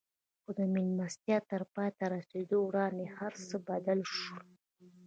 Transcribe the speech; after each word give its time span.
خو 0.41 0.49
د 0.57 0.59
مېلمستيا 0.73 1.37
تر 1.51 1.61
پای 1.73 1.89
ته 1.97 2.05
رسېدو 2.15 2.57
وړاندې 2.63 3.05
هر 3.17 3.33
څه 3.47 3.55
بدل 3.69 3.99
شول. 4.17 4.47